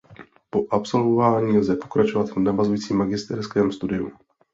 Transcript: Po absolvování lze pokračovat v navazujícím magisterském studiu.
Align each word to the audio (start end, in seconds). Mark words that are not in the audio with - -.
Po 0.49 0.67
absolvování 0.73 1.57
lze 1.57 1.75
pokračovat 1.75 2.29
v 2.29 2.39
navazujícím 2.39 2.97
magisterském 2.97 3.71
studiu. 3.71 4.11